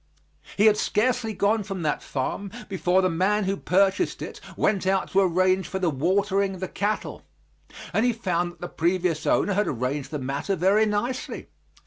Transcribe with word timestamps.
He 0.57 0.65
had 0.65 0.77
scarcely 0.77 1.31
gone 1.31 1.61
from 1.61 1.83
that 1.83 2.01
farm 2.01 2.49
before 2.67 3.03
the 3.03 3.07
man 3.11 3.43
who 3.43 3.55
purchased 3.55 4.23
it 4.23 4.41
went 4.57 4.87
out 4.87 5.11
to 5.11 5.19
arrange 5.19 5.67
for 5.67 5.77
the 5.77 5.91
watering 5.91 6.57
the 6.57 6.67
cattle 6.67 7.21
and 7.93 8.03
he 8.03 8.11
found 8.11 8.53
that 8.53 8.61
the 8.61 8.67
previous 8.67 9.27
owner 9.27 9.53
had 9.53 9.67
arranged 9.67 10.09
the 10.09 10.17
matter 10.17 10.55
very 10.55 10.87
nicely. 10.87 11.49